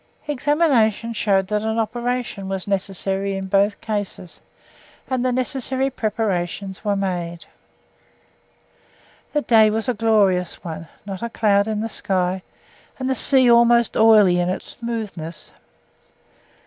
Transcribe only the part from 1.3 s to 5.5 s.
that operation was necessary in both cases, and the